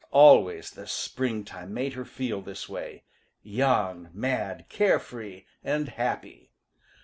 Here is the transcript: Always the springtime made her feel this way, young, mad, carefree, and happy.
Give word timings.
Always 0.09 0.71
the 0.71 0.87
springtime 0.87 1.75
made 1.75 1.93
her 1.93 2.05
feel 2.05 2.41
this 2.41 2.67
way, 2.67 3.03
young, 3.43 4.09
mad, 4.15 4.65
carefree, 4.67 5.45
and 5.63 5.89
happy. 5.89 6.49